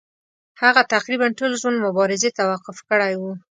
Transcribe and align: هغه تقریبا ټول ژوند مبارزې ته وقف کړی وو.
هغه 0.61 0.81
تقریبا 0.93 1.27
ټول 1.39 1.51
ژوند 1.61 1.77
مبارزې 1.85 2.29
ته 2.37 2.43
وقف 2.51 2.77
کړی 2.89 3.13
وو. 3.19 3.33